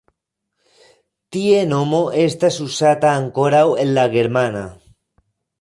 Tie 1.35 1.59
nomo 1.75 1.99
estas 2.23 2.59
uzata 2.65 3.13
ankoraŭ 3.21 3.63
en 3.85 3.95
la 3.99 4.11
germana. 4.19 4.69